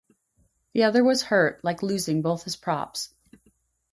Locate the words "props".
2.55-3.13